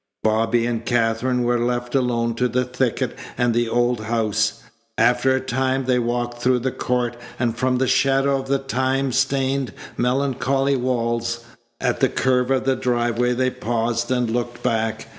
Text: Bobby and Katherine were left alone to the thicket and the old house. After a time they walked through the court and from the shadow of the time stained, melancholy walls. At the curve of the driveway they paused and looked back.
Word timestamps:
Bobby 0.23 0.65
and 0.65 0.83
Katherine 0.83 1.43
were 1.43 1.59
left 1.59 1.93
alone 1.93 2.33
to 2.33 2.47
the 2.47 2.65
thicket 2.65 3.15
and 3.37 3.53
the 3.53 3.69
old 3.69 3.99
house. 4.05 4.63
After 4.97 5.35
a 5.35 5.39
time 5.39 5.85
they 5.85 5.99
walked 5.99 6.41
through 6.41 6.57
the 6.57 6.71
court 6.71 7.15
and 7.37 7.55
from 7.55 7.77
the 7.77 7.85
shadow 7.85 8.39
of 8.39 8.47
the 8.47 8.57
time 8.57 9.11
stained, 9.11 9.71
melancholy 9.97 10.75
walls. 10.75 11.41
At 11.79 11.99
the 11.99 12.09
curve 12.09 12.49
of 12.49 12.63
the 12.63 12.75
driveway 12.75 13.33
they 13.33 13.51
paused 13.51 14.09
and 14.09 14.27
looked 14.31 14.63
back. 14.63 15.05